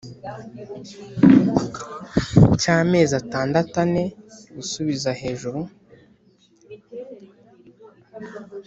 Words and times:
cy’amezi 2.61 3.13
atandatu 3.21 3.73
ane 3.83 4.03
gusubiza 4.55 5.09
hejuru; 5.21 5.59